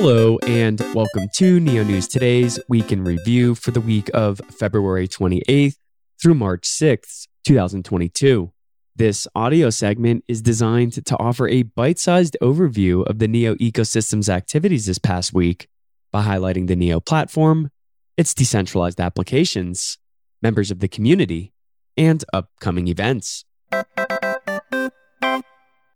Hello, 0.00 0.38
and 0.46 0.78
welcome 0.94 1.26
to 1.34 1.58
Neo 1.58 1.82
News 1.82 2.06
Today's 2.06 2.60
Week 2.68 2.92
in 2.92 3.02
Review 3.02 3.56
for 3.56 3.72
the 3.72 3.80
week 3.80 4.08
of 4.14 4.40
February 4.56 5.08
28th 5.08 5.74
through 6.22 6.34
March 6.34 6.68
6th, 6.68 7.26
2022. 7.44 8.52
This 8.94 9.26
audio 9.34 9.70
segment 9.70 10.22
is 10.28 10.40
designed 10.40 11.04
to 11.04 11.16
offer 11.18 11.48
a 11.48 11.64
bite 11.64 11.98
sized 11.98 12.36
overview 12.40 13.04
of 13.08 13.18
the 13.18 13.26
Neo 13.26 13.56
ecosystem's 13.56 14.30
activities 14.30 14.86
this 14.86 14.98
past 14.98 15.32
week 15.32 15.66
by 16.12 16.22
highlighting 16.24 16.68
the 16.68 16.76
Neo 16.76 17.00
platform, 17.00 17.72
its 18.16 18.32
decentralized 18.34 19.00
applications, 19.00 19.98
members 20.40 20.70
of 20.70 20.78
the 20.78 20.86
community, 20.86 21.52
and 21.96 22.24
upcoming 22.32 22.86
events. 22.86 23.44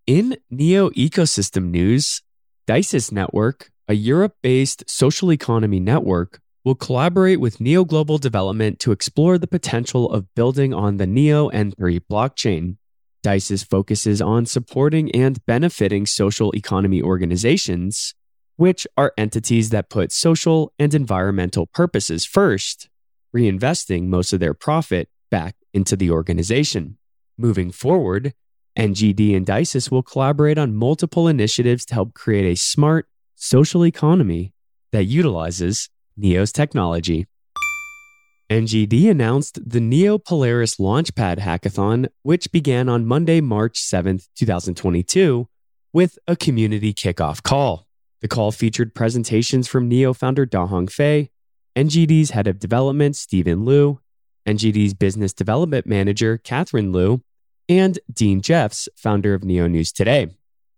In 0.09 0.39
Neo 0.51 0.91
ecosystem 0.91 1.71
news, 1.71 2.21
Dices 2.65 3.11
Network, 3.11 3.73
a 3.89 3.95
Europe 3.95 4.37
based 4.41 4.89
social 4.89 5.33
economy 5.33 5.81
network, 5.81 6.41
will 6.65 6.77
collaborate 6.77 7.41
with 7.41 7.61
Neo 7.61 7.85
Global 7.85 8.19
Development 8.19 8.79
to 8.79 8.93
explore 8.93 9.37
the 9.37 9.49
potential 9.49 10.09
of 10.13 10.33
building 10.37 10.73
on 10.73 10.97
the 10.97 11.07
Neo 11.07 11.51
N3 11.51 12.01
blockchain. 12.09 12.77
Dices 13.25 13.65
focuses 13.65 14.23
on 14.23 14.47
supporting 14.47 15.11
and 15.11 15.45
benefiting 15.45 16.07
social 16.07 16.53
economy 16.55 17.03
organizations, 17.03 18.15
which 18.57 18.87
are 18.97 19.13
entities 19.19 19.71
that 19.71 19.91
put 19.91 20.13
social 20.13 20.73
and 20.79 20.95
environmental 20.95 21.67
purposes 21.67 22.25
first, 22.25 22.89
reinvesting 23.35 24.07
most 24.07 24.33
of 24.33 24.39
their 24.39 24.55
profit 24.55 25.09
back 25.33 25.57
into 25.75 25.97
the 25.97 26.13
organization. 26.13 26.97
Moving 27.37 27.73
forward, 27.73 28.35
NGD 28.77 29.37
and 29.37 29.47
Dices 29.47 29.91
will 29.91 30.03
collaborate 30.03 30.59
on 30.59 30.75
multiple 30.75 31.29
initiatives 31.29 31.85
to 31.87 31.95
help 31.95 32.15
create 32.15 32.51
a 32.51 32.57
smart 32.57 33.07
social 33.35 33.85
economy 33.85 34.55
that 34.93 35.05
utilizes 35.05 35.91
NEO's 36.17 36.53
technology. 36.53 37.27
NGD 38.51 39.11
announced 39.11 39.59
the 39.67 39.81
Neo 39.81 40.19
Polaris 40.19 40.77
Launchpad 40.77 41.39
Hackathon, 41.39 42.09
which 42.23 42.53
began 42.53 42.89
on 42.89 43.07
Monday, 43.07 43.41
March 43.41 43.81
7th, 43.81 44.29
2022, 44.37 45.49
with 45.93 46.19
a 46.27 46.37
community 46.37 46.93
kickoff 46.93 47.43
call. 47.43 47.87
The 48.21 48.29
call 48.29 48.53
featured 48.53 48.95
presentations 48.95 49.69
from 49.69 49.89
Neo 49.89 50.13
founder 50.13 50.47
Da 50.47 50.67
Hongfei, 50.67 51.31
NGD's 51.75 52.31
head 52.31 52.47
of 52.47 52.59
development, 52.59 53.17
Stephen 53.17 53.65
Liu, 53.65 54.01
NGD's 54.47 54.95
business 54.95 55.33
development 55.33 55.87
manager, 55.87 56.37
Catherine 56.39 56.93
Liu, 56.93 57.23
and 57.79 57.99
Dean 58.13 58.41
Jeffs, 58.41 58.89
founder 58.97 59.35
of 59.35 59.45
Neo 59.45 59.67
News 59.67 59.93
Today. 59.93 60.29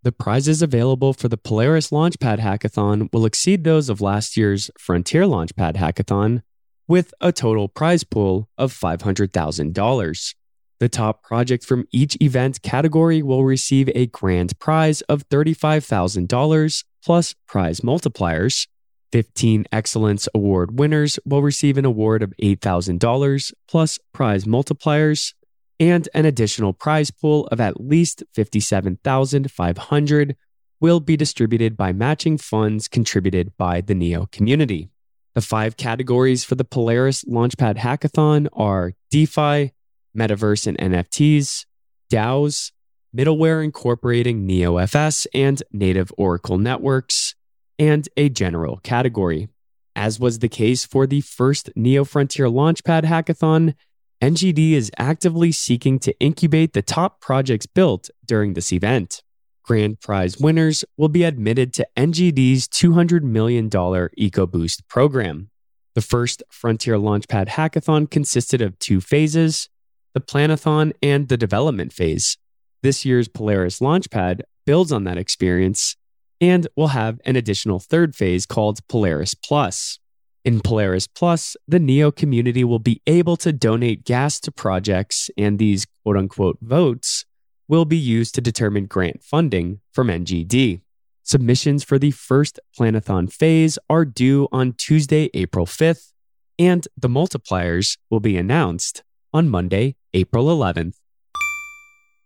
The 0.03 0.13
prizes 0.13 0.61
available 0.61 1.13
for 1.13 1.29
the 1.29 1.37
Polaris 1.37 1.91
Launchpad 1.91 2.39
Hackathon 2.39 3.13
will 3.13 3.25
exceed 3.25 3.65
those 3.65 3.89
of 3.89 4.01
last 4.01 4.37
year's 4.37 4.71
Frontier 4.79 5.23
Launchpad 5.23 5.77
Hackathon, 5.77 6.43
with 6.87 7.15
a 7.21 7.33
total 7.33 7.69
prize 7.69 8.05
pool 8.05 8.49
of 8.59 8.73
$500,000. 8.73 10.35
The 10.81 10.89
top 10.89 11.23
project 11.23 11.65
from 11.65 11.87
each 11.93 12.17
event 12.21 12.61
category 12.63 13.23
will 13.23 13.45
receive 13.45 13.89
a 13.95 14.07
grand 14.07 14.59
prize 14.59 15.01
of 15.03 15.27
$35,000 15.31 16.85
plus 17.03 17.35
prize 17.47 17.81
multipliers. 17.81 18.67
15 19.13 19.65
Excellence 19.73 20.29
Award 20.35 20.79
winners 20.79 21.19
will 21.25 21.41
receive 21.41 21.79
an 21.79 21.85
award 21.85 22.23
of 22.23 22.35
$8,000 22.43 23.53
plus 23.69 23.99
prize 24.13 24.45
multipliers 24.45 25.33
and 25.81 26.09
an 26.15 26.25
additional 26.25 26.73
prize 26.73 27.11
pool 27.11 27.47
of 27.49 27.61
at 27.61 27.81
least 27.81 28.23
57,500 28.35 30.37
will 30.81 31.01
be 31.01 31.17
distributed 31.17 31.77
by 31.77 31.93
matching 31.93 32.39
funds 32.39 32.89
contributed 32.89 33.57
by 33.57 33.81
the 33.81 33.95
Neo 33.95 34.27
community. 34.33 34.91
The 35.35 35.41
five 35.41 35.77
categories 35.77 36.45
for 36.45 36.55
the 36.55 36.65
Polaris 36.65 37.25
Launchpad 37.25 37.77
Hackathon 37.77 38.49
are 38.53 38.93
DeFi, 39.11 39.73
Metaverse 40.17 40.67
and 40.67 40.79
NFTs, 40.79 41.67
DAOs, 42.11 42.71
middleware 43.17 43.65
incorporating 43.65 44.47
NeoFS 44.47 45.27
and 45.35 45.63
native 45.73 46.13
Oracle 46.17 46.59
networks, 46.59 47.35
and 47.79 48.09
a 48.17 48.29
general 48.29 48.79
category. 48.83 49.49
As 49.97 50.21
was 50.21 50.41
the 50.41 50.49
case 50.49 50.85
for 50.85 51.07
the 51.07 51.21
first 51.21 51.71
Neo 51.77 52.05
Frontier 52.05 52.47
Launchpad 52.47 53.05
Hackathon, 53.05 53.75
NGD 54.23 54.73
is 54.73 54.91
actively 54.97 55.53
seeking 55.53 55.99
to 56.01 56.19
incubate 56.19 56.73
the 56.73 56.83
top 56.83 57.21
projects 57.21 57.67
built 57.67 58.11
during 58.25 58.55
this 58.55 58.73
event. 58.73 59.23
Grand 59.63 60.01
prize 60.01 60.39
winners 60.39 60.85
will 60.97 61.09
be 61.09 61.25
admitted 61.25 61.73
to 61.75 61.89
NGD's 61.97 62.69
$200 62.69 63.23
million 63.23 63.69
EcoBoost 63.71 64.87
program. 64.89 65.51
The 65.95 66.03
first 66.03 66.43
Frontier 66.51 66.97
Launchpad 66.97 67.49
Hackathon 67.49 68.11
consisted 68.11 68.61
of 68.61 68.79
two 68.79 69.01
phases 69.01 69.69
the 70.13 70.21
Planathon 70.21 70.93
and 71.03 71.29
the 71.29 71.37
development 71.37 71.93
phase. 71.93 72.39
This 72.83 73.05
year's 73.05 73.27
Polaris 73.27 73.81
Launchpad 73.81 74.43
builds 74.65 74.93
on 74.93 75.05
that 75.05 75.19
experience 75.19 75.97
and 76.41 76.67
will 76.77 76.89
have 76.89 77.21
an 77.25 77.37
additional 77.37 77.81
third 77.81 78.15
phase 78.15 78.47
called 78.47 78.87
Polaris 78.89 79.35
Plus. 79.35 79.99
In 80.45 80.61
Polaris 80.61 81.07
Plus, 81.07 81.57
the 81.67 81.79
NEO 81.79 82.11
community 82.11 82.65
will 82.65 82.79
be 82.79 83.01
able 83.07 83.39
to 83.39 83.51
donate 83.51 84.05
gas 84.05 84.39
to 84.41 84.53
projects, 84.53 85.31
and 85.39 85.59
these 85.59 85.87
quote 86.03 86.19
unquote 86.19 86.59
votes 86.61 87.25
will 87.67 87.87
be 87.87 87.97
used 87.97 88.35
to 88.35 88.43
determine 88.43 88.85
grant 88.85 89.23
funding 89.23 89.81
from 89.91 90.09
NGD. 90.09 90.83
Submissions 91.23 91.83
for 91.83 91.99
the 91.99 92.11
first 92.11 92.61
Planathon 92.79 93.33
phase 93.33 93.79
are 93.89 94.05
due 94.05 94.47
on 94.53 94.75
Tuesday, 94.75 95.31
April 95.33 95.65
5th, 95.65 96.13
and 96.59 96.87
the 96.95 97.09
multipliers 97.09 97.97
will 98.11 98.21
be 98.21 98.37
announced 98.37 99.03
on 99.33 99.49
Monday, 99.49 99.97
April 100.13 100.47
11th. 100.47 100.97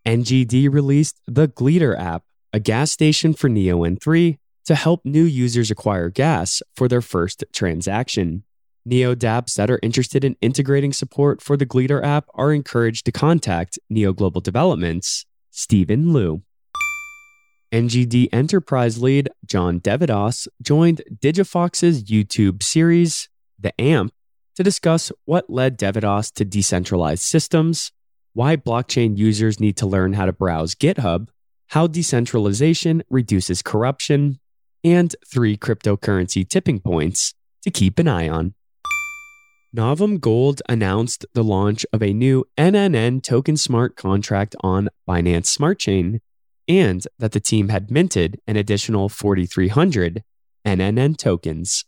NGD 0.05 0.73
released 0.73 1.21
the 1.29 1.47
Gleeter 1.47 1.95
app, 1.97 2.25
a 2.53 2.59
gas 2.59 2.91
station 2.91 3.33
for 3.33 3.49
Neo 3.49 3.85
N3, 3.85 4.39
to 4.69 4.75
help 4.75 5.01
new 5.03 5.25
users 5.25 5.71
acquire 5.71 6.11
gas 6.11 6.63
for 6.77 6.89
their 6.89 7.01
first 7.01 7.43
transaction. 7.55 8.45
Neo 8.85 9.15
dApps 9.15 9.55
that 9.55 9.71
are 9.71 9.81
interested 9.83 10.25
in 10.25 10.37
integrating 10.43 10.93
support 10.93 11.41
for 11.41 11.57
the 11.57 11.65
Gleeter 11.65 12.05
app 12.05 12.27
are 12.35 12.53
encouraged 12.53 13.07
to 13.07 13.13
contact 13.13 13.79
Neo 13.89 14.13
Global 14.13 14.43
Developments 14.43 15.25
Stephen 15.51 16.13
Liu. 16.13 16.43
NGD 17.73 18.29
Enterprise 18.31 19.01
lead 19.01 19.31
John 19.47 19.81
deVadoss 19.81 20.47
joined 20.61 21.01
Digifox's 21.19 22.05
YouTube 22.05 22.63
series, 22.63 23.31
The 23.59 23.73
AMP, 23.81 24.13
to 24.57 24.63
discuss 24.63 25.11
what 25.25 25.49
led 25.49 25.79
deVadoss 25.79 26.31
to 26.35 26.45
decentralized 26.45 27.23
systems, 27.23 27.91
why 28.35 28.57
blockchain 28.57 29.17
users 29.17 29.61
need 29.61 29.79
to 29.79 29.87
learn 29.87 30.13
how 30.13 30.27
to 30.27 30.33
browse 30.35 30.75
GitHub, 30.75 31.29
how 31.69 31.87
decentralization 31.87 33.03
reduces 33.09 33.63
corruption, 33.63 34.39
and 34.85 35.15
three 35.31 35.57
cryptocurrency 35.57 36.49
tipping 36.49 36.81
points 36.81 37.35
to 37.63 37.71
keep 37.71 37.99
an 37.99 38.09
eye 38.09 38.29
on. 38.29 38.55
Novem 39.77 40.19
Gold 40.19 40.63
announced 40.69 41.27
the 41.35 41.45
launch 41.45 41.85
of 41.93 42.03
a 42.03 42.15
new 42.15 42.45
NNN 42.57 43.23
token 43.23 43.57
smart 43.57 43.97
contract 43.97 44.57
on 44.61 44.89
Binance 45.07 45.47
Smart 45.47 45.79
Chain 45.79 46.21
and 46.67 47.07
that 47.19 47.33
the 47.33 47.41
team 47.41 47.69
had 47.69 47.91
minted 47.91 48.41
an 48.47 48.57
additional 48.57 49.09
4,300 49.09 50.23
NNN 50.67 51.17
tokens. 51.17 51.85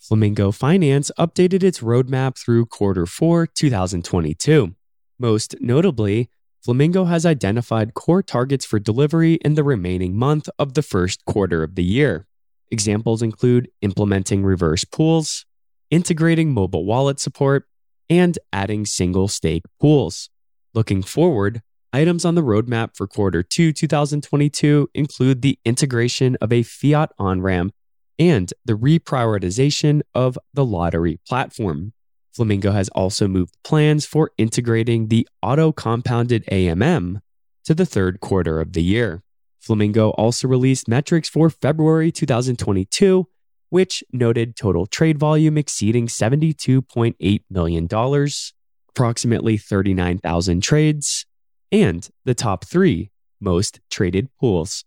Flamingo 0.00 0.50
Finance 0.50 1.12
updated 1.18 1.62
its 1.62 1.78
roadmap 1.78 2.36
through 2.36 2.66
quarter 2.66 3.06
4 3.06 3.46
2022. 3.46 4.74
Most 5.18 5.54
notably, 5.60 6.28
Flamingo 6.62 7.06
has 7.06 7.26
identified 7.26 7.94
core 7.94 8.22
targets 8.22 8.64
for 8.64 8.78
delivery 8.78 9.34
in 9.34 9.54
the 9.54 9.64
remaining 9.64 10.16
month 10.16 10.48
of 10.60 10.74
the 10.74 10.82
first 10.82 11.24
quarter 11.24 11.64
of 11.64 11.74
the 11.74 11.82
year. 11.82 12.28
Examples 12.70 13.20
include 13.20 13.68
implementing 13.80 14.44
reverse 14.44 14.84
pools, 14.84 15.44
integrating 15.90 16.52
mobile 16.54 16.84
wallet 16.84 17.18
support, 17.18 17.66
and 18.08 18.38
adding 18.52 18.86
single 18.86 19.26
stake 19.26 19.64
pools. 19.80 20.30
Looking 20.72 21.02
forward, 21.02 21.62
items 21.92 22.24
on 22.24 22.36
the 22.36 22.42
roadmap 22.42 22.96
for 22.96 23.08
quarter 23.08 23.42
2 23.42 23.72
2022 23.72 24.88
include 24.94 25.42
the 25.42 25.58
integration 25.64 26.36
of 26.40 26.52
a 26.52 26.62
fiat 26.62 27.10
on 27.18 27.42
ramp 27.42 27.74
and 28.20 28.52
the 28.64 28.74
reprioritization 28.74 30.02
of 30.14 30.38
the 30.54 30.64
lottery 30.64 31.18
platform. 31.26 31.92
Flamingo 32.32 32.72
has 32.72 32.88
also 32.90 33.28
moved 33.28 33.54
plans 33.62 34.06
for 34.06 34.30
integrating 34.38 35.08
the 35.08 35.28
auto 35.42 35.72
compounded 35.72 36.44
AMM 36.46 37.20
to 37.64 37.74
the 37.74 37.86
third 37.86 38.20
quarter 38.20 38.60
of 38.60 38.72
the 38.72 38.82
year. 38.82 39.22
Flamingo 39.60 40.10
also 40.10 40.48
released 40.48 40.88
metrics 40.88 41.28
for 41.28 41.50
February 41.50 42.10
2022 42.10 43.28
which 43.72 44.04
noted 44.12 44.54
total 44.54 44.84
trade 44.84 45.16
volume 45.16 45.56
exceeding 45.56 46.06
$72.8 46.06 47.42
million, 47.48 47.88
approximately 48.90 49.56
39,000 49.56 50.62
trades, 50.62 51.24
and 51.72 52.10
the 52.26 52.34
top 52.34 52.66
three 52.66 53.10
most 53.40 53.80
traded 53.90 54.28
pools. 54.38 54.84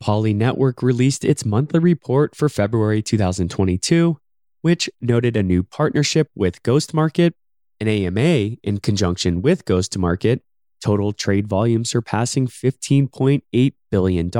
Poly 0.00 0.32
Network 0.32 0.82
released 0.82 1.22
its 1.22 1.44
monthly 1.44 1.80
report 1.80 2.34
for 2.34 2.48
February 2.48 3.02
2022, 3.02 4.18
which 4.62 4.88
noted 5.00 5.36
a 5.36 5.42
new 5.42 5.62
partnership 5.62 6.28
with 6.34 6.62
Ghost 6.62 6.94
Market, 6.94 7.34
an 7.80 7.88
AMA 7.88 8.56
in 8.62 8.78
conjunction 8.78 9.42
with 9.42 9.64
Ghost 9.64 9.96
Market, 9.96 10.42
total 10.80 11.12
trade 11.12 11.46
volume 11.46 11.84
surpassing 11.84 12.46
$15.8 12.46 13.74
billion 13.90 14.30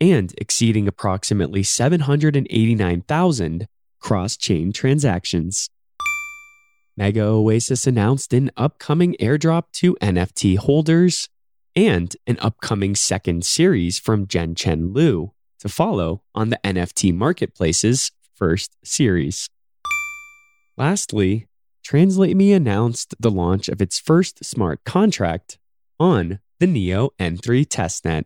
and 0.00 0.34
exceeding 0.38 0.88
approximately 0.88 1.62
789,000 1.62 3.68
cross 4.00 4.36
chain 4.36 4.72
transactions. 4.72 5.68
Mega 6.96 7.22
Oasis 7.22 7.86
announced 7.86 8.32
an 8.32 8.50
upcoming 8.56 9.14
airdrop 9.20 9.64
to 9.72 9.94
NFT 9.96 10.56
holders 10.56 11.28
and 11.74 12.16
an 12.26 12.38
upcoming 12.40 12.94
second 12.94 13.44
series 13.44 13.98
from 13.98 14.26
Jen 14.26 14.54
Chen 14.54 14.94
Liu 14.94 15.32
to 15.58 15.68
follow 15.68 16.22
on 16.34 16.48
the 16.48 16.58
NFT 16.64 17.14
marketplace's 17.14 18.10
first 18.36 18.76
series. 18.84 19.48
Lastly, 20.76 21.48
Translate 21.86 22.36
Me 22.36 22.52
announced 22.52 23.14
the 23.20 23.30
launch 23.30 23.68
of 23.68 23.80
its 23.80 24.00
first 24.00 24.44
smart 24.44 24.82
contract 24.84 25.56
on 26.00 26.40
the 26.58 26.66
Neo 26.66 27.10
N3 27.20 27.64
testnet. 27.64 28.24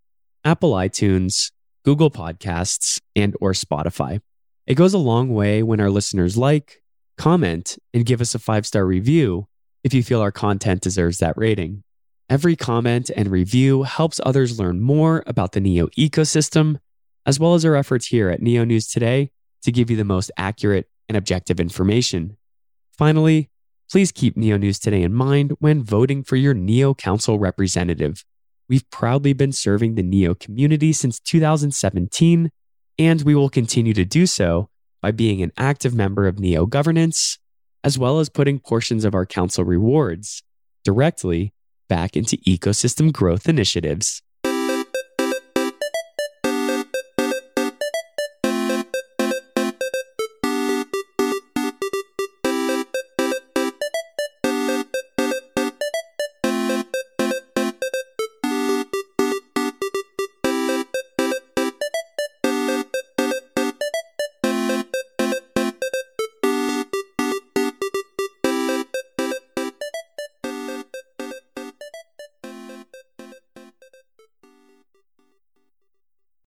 Apple 0.44 0.71
iTunes, 0.71 1.51
Google 1.89 2.12
Podcasts, 2.12 3.01
and 3.15 3.36
or 3.41 3.53
Spotify. 3.53 4.21
It 4.68 4.75
goes 4.75 4.94
a 4.94 5.00
long 5.00 5.33
way 5.33 5.63
when 5.63 5.80
our 5.80 5.89
listeners 5.89 6.38
like, 6.38 6.83
comment, 7.18 7.80
and 7.95 8.06
give 8.06 8.21
us 8.21 8.36
a 8.36 8.38
five-star 8.38 8.86
review 8.86 9.47
if 9.83 9.91
you 9.91 10.03
feel 10.03 10.21
our 10.21 10.31
content 10.31 10.81
deserves 10.81 11.18
that 11.18 11.36
rating. 11.36 11.81
Every 12.30 12.56
comment 12.56 13.09
and 13.15 13.31
review 13.31 13.81
helps 13.81 14.19
others 14.24 14.59
learn 14.59 14.81
more 14.81 15.24
about 15.25 15.53
the 15.53 15.59
Neo 15.59 15.88
ecosystem, 15.97 16.80
as 17.25 17.39
well 17.39 17.56
as 17.56 17.65
our 17.65 17.75
efforts 17.75 18.06
here 18.06 18.30
at 18.30 18.39
Neo 18.39 18.63
News 18.65 18.88
Today 18.88 19.31
to 19.63 19.71
give 19.71 19.89
you 19.89 19.97
the 19.97 20.06
most 20.06 20.30
accurate 20.38 20.88
and 21.07 21.18
objective 21.18 21.59
information. 21.59 22.38
Finally, 22.95 23.50
Please 23.92 24.12
keep 24.12 24.38
Neo 24.38 24.56
News 24.56 24.77
Today 24.77 25.01
in 25.01 25.15
mind 25.15 25.53
when 25.57 25.81
voting 25.81 26.21
for 26.24 26.35
your 26.35 26.53
Neo 26.53 26.94
Council 26.94 27.39
representative. 27.39 28.24
We've 28.69 28.89
proudly 28.92 29.33
been 29.33 29.51
serving 29.51 29.95
the 29.95 30.04
Neo 30.04 30.36
community 30.36 30.94
since 30.94 31.19
2017, 31.19 32.51
and 33.00 33.21
we 33.24 33.33
will 33.33 33.50
continue 33.50 33.95
to 33.95 34.06
do 34.06 34.27
so 34.27 34.69
by 35.01 35.10
being 35.10 35.42
an 35.42 35.51
active 35.57 35.95
member 35.95 36.27
of 36.27 36.39
Neo 36.39 36.68
governance, 36.68 37.39
as 37.83 37.98
well 37.98 38.19
as 38.19 38.30
putting 38.30 38.60
portions 38.60 39.06
of 39.06 39.16
our 39.16 39.25
council 39.25 39.66
rewards 39.66 40.44
directly 40.83 41.51
back 41.88 42.16
into 42.16 42.38
ecosystem 42.48 43.12
growth 43.12 43.50
initiatives. 43.50 44.21